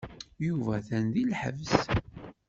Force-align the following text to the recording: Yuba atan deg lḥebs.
Yuba 0.45 0.71
atan 0.77 1.05
deg 1.13 1.25
lḥebs. 1.31 1.73